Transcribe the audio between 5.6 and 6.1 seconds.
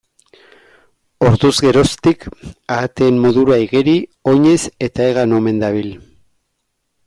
dabil.